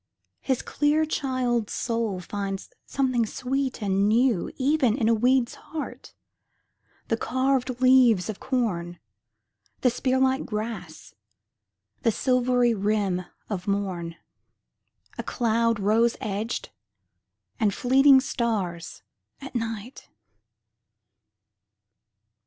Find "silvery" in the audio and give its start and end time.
12.11-12.73